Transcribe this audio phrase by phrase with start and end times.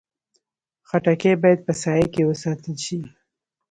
[0.87, 2.99] خټکی باید په سایه کې وساتل شي.